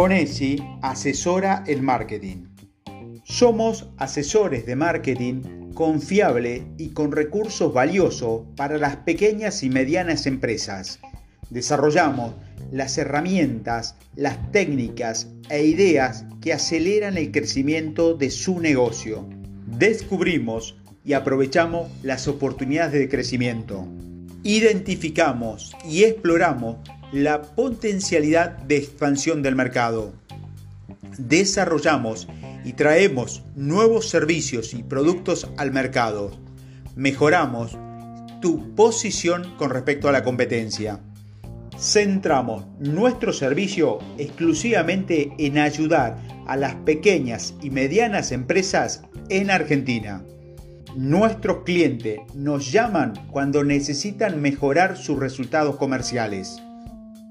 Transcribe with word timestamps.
Conesi 0.00 0.56
asesora 0.80 1.62
el 1.66 1.82
marketing. 1.82 2.46
Somos 3.22 3.90
asesores 3.98 4.64
de 4.64 4.74
marketing 4.74 5.74
confiable 5.74 6.66
y 6.78 6.88
con 6.94 7.12
recursos 7.12 7.74
valiosos 7.74 8.46
para 8.56 8.78
las 8.78 8.96
pequeñas 8.96 9.62
y 9.62 9.68
medianas 9.68 10.24
empresas. 10.24 11.00
Desarrollamos 11.50 12.32
las 12.72 12.96
herramientas, 12.96 13.94
las 14.16 14.50
técnicas 14.52 15.28
e 15.50 15.64
ideas 15.64 16.24
que 16.40 16.54
aceleran 16.54 17.18
el 17.18 17.30
crecimiento 17.30 18.14
de 18.14 18.30
su 18.30 18.58
negocio. 18.58 19.28
Descubrimos 19.66 20.78
y 21.04 21.12
aprovechamos 21.12 21.90
las 22.02 22.26
oportunidades 22.26 22.98
de 22.98 23.10
crecimiento. 23.10 23.86
Identificamos 24.44 25.76
y 25.86 26.04
exploramos 26.04 26.78
la 27.12 27.42
potencialidad 27.42 28.58
de 28.58 28.76
expansión 28.76 29.42
del 29.42 29.56
mercado. 29.56 30.12
Desarrollamos 31.18 32.28
y 32.64 32.74
traemos 32.74 33.42
nuevos 33.56 34.08
servicios 34.08 34.74
y 34.74 34.82
productos 34.82 35.48
al 35.56 35.72
mercado. 35.72 36.30
Mejoramos 36.94 37.76
tu 38.40 38.74
posición 38.74 39.54
con 39.56 39.70
respecto 39.70 40.08
a 40.08 40.12
la 40.12 40.22
competencia. 40.22 41.00
Centramos 41.78 42.66
nuestro 42.78 43.32
servicio 43.32 43.98
exclusivamente 44.18 45.32
en 45.38 45.58
ayudar 45.58 46.18
a 46.46 46.56
las 46.56 46.74
pequeñas 46.74 47.54
y 47.62 47.70
medianas 47.70 48.32
empresas 48.32 49.02
en 49.30 49.50
Argentina. 49.50 50.22
Nuestros 50.96 51.62
clientes 51.64 52.20
nos 52.34 52.70
llaman 52.70 53.14
cuando 53.30 53.64
necesitan 53.64 54.42
mejorar 54.42 54.96
sus 54.96 55.18
resultados 55.18 55.76
comerciales. 55.76 56.60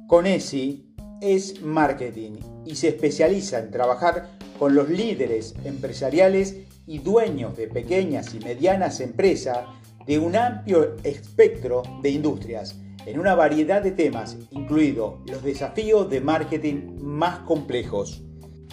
Conesi 0.10 0.92
es 1.22 1.62
marketing 1.62 2.40
y 2.66 2.74
se 2.78 2.88
especializa 2.88 3.60
en 3.60 3.70
trabajar 3.70 4.32
con 4.58 4.74
los 4.74 4.90
líderes 4.90 5.54
empresariales 5.64 6.56
y 6.88 6.98
dueños 6.98 7.56
de 7.56 7.68
pequeñas 7.68 8.34
y 8.34 8.40
medianas 8.40 9.02
empresas 9.02 9.60
de 10.08 10.18
un 10.18 10.36
amplio 10.36 10.98
espectro 11.04 11.84
de 12.02 12.10
industrias 12.10 12.76
en 13.06 13.20
una 13.20 13.36
variedad 13.36 13.84
de 13.84 13.92
temas, 13.92 14.36
incluidos 14.50 15.20
los 15.30 15.44
desafíos 15.44 16.10
de 16.10 16.22
marketing 16.22 16.98
más 17.00 17.42
complejos. 17.42 18.24